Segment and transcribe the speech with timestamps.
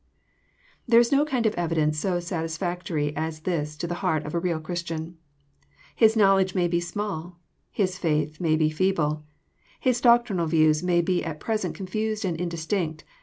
[0.87, 4.39] There is no kind of evidence so satisfactory as this to the heart of a
[4.39, 5.17] real Christian.
[5.95, 7.37] His knowledge may [be email.
[7.69, 9.23] His faith may be feeble.
[9.79, 13.03] His doctrinal views may be at present confused and indistinct.